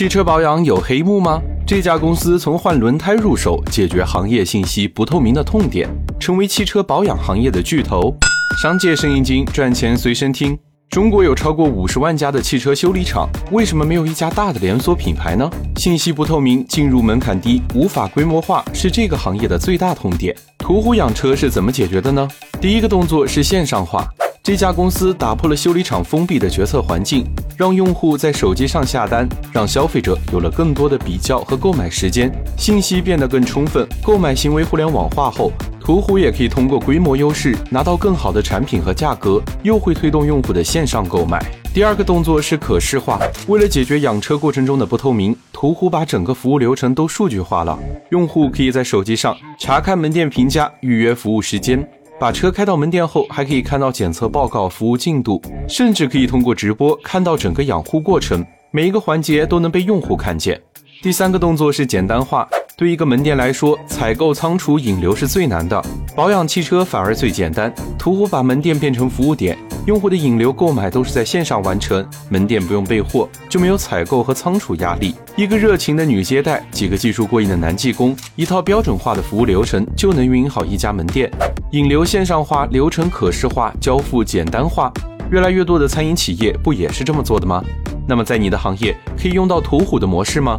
[0.00, 1.42] 汽车保养有黑幕吗？
[1.66, 5.86] 这家公司从换轮胎入手，解决行业信息不透明的痛点，
[6.18, 8.16] 成为汽车保养行业的巨头。
[8.62, 10.58] 商界生意经，赚钱随身听。
[10.88, 15.50] 中国有超过五十万家的汽车修理厂，为什么没有一家大的连锁品牌呢？
[15.76, 20.34] 信息不透明，进入门槛低，无法规模化，是这个行业的最大痛点。
[20.56, 22.26] 途虎养车是怎么解决的呢？
[22.58, 24.08] 第一个动作是线上化。
[24.50, 27.24] 这家公司打破了修理厂封闭的决策环境，
[27.56, 41.40] 让用户在手机上下单，让消费者有了更多的比较和购买时间，信息变得更充分，购买行为互联网化后，途虎也可以通过规模优势拿到更好的产品和价格，又会推动用户的线上购买。
[41.72, 47.78] 第二个动作是可视化，为了解决养车过程中的不透明，途虎把整个服务流程都数据化了，
[48.10, 51.88] 用户可以在手机上查看门店评价、预约服务时间。
[52.20, 60.60] 把车开到门店后，还可以看到检测报告、服务进度，甚至可以通过直播看到整个养护过程，每一个环节都能被用户看见。
[61.00, 62.46] 第三个动作是简单化。
[62.76, 65.82] 对一个门店来说，采购、仓储、引流是最难的，
[66.14, 67.72] 保养汽车反而最简单。
[67.98, 69.56] 途虎把门店变成服务点，
[69.86, 75.14] 用户的引流、购买都是在线上完成，门店不用备货，就没有采购和仓储压力。
[75.36, 81.30] 一个热情的女接待，几个技术过硬的男技工，一套标准化的服务流程就能运营好一家门店。
[81.72, 84.92] 引流线上化，流程可视化，交付简单化，
[85.30, 87.62] 越来越多的餐饮企业不也是这么做的吗？
[88.08, 90.58] 那么在你的行业可以用到途虎的模式吗？